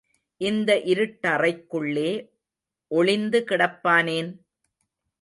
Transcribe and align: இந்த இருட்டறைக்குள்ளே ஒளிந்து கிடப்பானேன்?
இந்த 0.41 0.71
இருட்டறைக்குள்ளே 0.85 2.09
ஒளிந்து 2.91 3.41
கிடப்பானேன்? 3.49 4.31